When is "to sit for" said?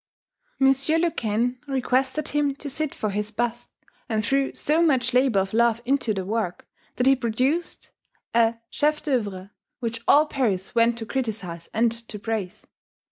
2.55-3.11